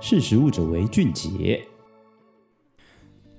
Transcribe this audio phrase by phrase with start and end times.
[0.00, 1.60] 识食物者为俊杰。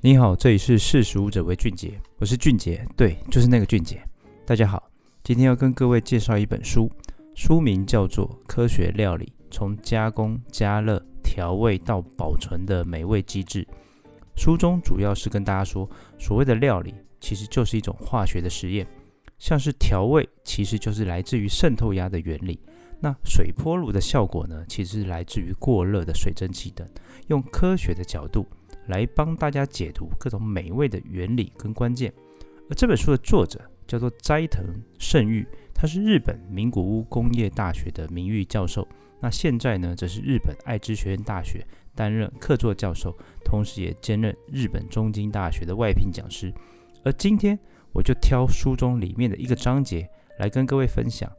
[0.02, 4.04] 你好，这里是识食物者为俊杰，我是俊杰，对，就是那个俊杰。
[4.46, 4.92] 大家好，
[5.24, 6.92] 今天要跟各位介绍一本书，
[7.34, 13.64] 书名叫做《科学料理：从加工、加热、调味到保存的美味机制》。
[14.36, 18.86] 书中主要是跟大家说，所谓的料理其实就是一种化学的实验，
[19.38, 22.60] 像是调味，其实就是来自于渗透压的原理。
[23.02, 26.88] 那水波炉的效果呢，其实来自于过热的水蒸气等。
[27.28, 28.46] 用科学的角度
[28.88, 32.14] 来帮大家解读各种美味的原理跟关键。
[32.70, 34.66] 而这本书的作者叫做斋藤
[35.00, 38.88] 胜裕，他是日本名古屋工业大学的名誉教授。
[39.22, 46.54] 那现在呢，则是日本爱知学院大学担任客座教授，同时也兼任日本东京大学的外聘讲师。
[47.04, 47.58] 而今天
[47.94, 51.32] 我就挑书中里面的一个章节来跟各位分享。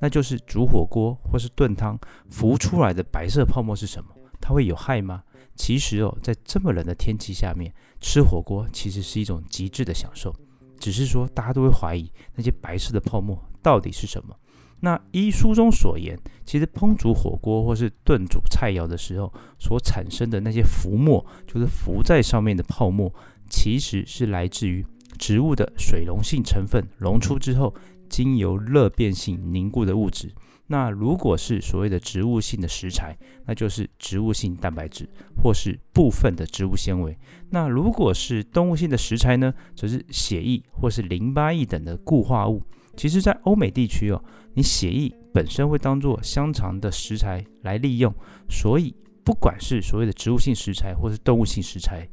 [0.00, 1.98] 那就是煮火锅或是炖汤
[2.30, 4.10] 浮出来的白色泡沫是什么？
[4.40, 5.22] 它会有害吗？
[5.56, 10.32] 其实哦，在这么冷的天气下面吃火锅其实是一种极致的享受。
[10.78, 14.36] 只是说大家都会怀疑那些白色的泡沫到底是什么？
[14.80, 23.12] 那依书中所言，其实烹煮火锅或是炖煮菜肴的时候所产生的那些浮沫，就是浮在上面的泡沫，
[23.50, 24.86] 其实是来自于
[25.18, 27.74] 植物的水溶性成分溶出之后。
[28.08, 30.32] 经由热变性凝固的物质，
[30.66, 35.08] 那如果是所谓的植物性的食材，那就是植物性蛋白质
[35.42, 37.16] 或是部分的植物纤维。
[37.50, 42.62] 那如果是动物性的食材呢，则是血液或是淋巴液等的固化物。
[42.96, 44.20] 其实，在欧美地区哦，
[44.54, 48.12] 你血液本身会当做香肠的食材来利用，
[48.48, 48.92] 所以
[49.22, 52.08] 不管是所谓的植物性食材或是动物性食材，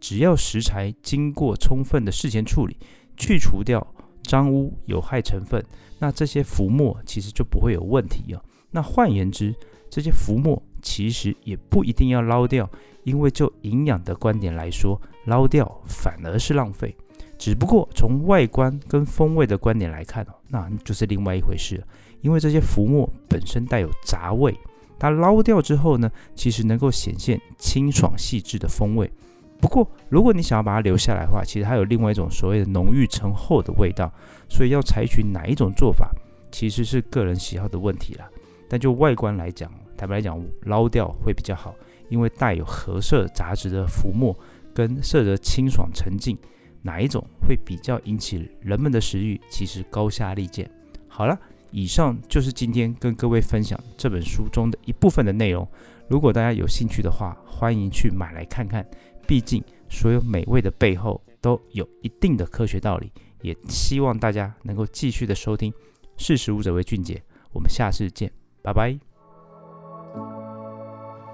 [0.00, 2.78] 只要食材经过充分的事前处理，
[3.18, 3.86] 去除掉。
[4.24, 5.64] 脏污、有害成分，
[5.98, 8.42] 那这些浮沫其实就不会有问题哦。
[8.70, 9.54] 那换言之，
[9.88, 12.68] 这些浮沫其实也不一定要捞掉，
[13.04, 16.96] 因为就营养的观点来说，捞掉反而是浪费。
[17.38, 21.86] 只不过从外观跟风味的观点来看哦，那就是另外一回事了。
[22.20, 24.56] 因为这些浮沫本身带有杂味，
[24.98, 29.10] 它捞掉之后呢，其实能够显现清爽细致的风味。
[29.64, 34.12] 不过，如果你想要把它留下来的话，其实还有另外一种所谓的浓郁醇厚的味道，
[34.46, 36.10] 所以要采取哪一种做法，
[36.52, 38.28] 其实是个人喜好的问题啦。
[38.68, 41.74] 但就外观来讲，坦白来讲，捞掉会比较好，
[42.10, 44.38] 因为带有褐色杂质的浮沫
[44.74, 46.36] 跟色泽清爽沉静，
[46.82, 50.70] 哪一种会比较引起人们的食欲，其实高下立见。
[51.08, 51.38] 好了，
[51.70, 55.66] 以上就是今天跟各位分享这本书中的一部分的内容。
[56.06, 58.86] 如果大家有兴趣的话，欢迎去买来看看。
[59.26, 63.12] 毕竟，所有美味的背后都有一定的科学道理。
[63.42, 65.70] 也希望大家能够继续的收听
[66.16, 67.14] 《识时务者为俊杰》，
[67.52, 68.98] 我们下次见，拜拜。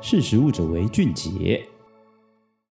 [0.01, 1.65] 识时务者为俊杰。